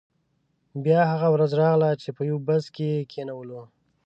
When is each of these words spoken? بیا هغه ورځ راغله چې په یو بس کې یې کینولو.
بیا 0.83 1.01
هغه 1.11 1.27
ورځ 1.33 1.51
راغله 1.61 1.89
چې 2.01 2.09
په 2.17 2.21
یو 2.29 2.37
بس 2.47 2.63
کې 2.75 2.85
یې 2.93 3.07
کینولو. 3.11 3.61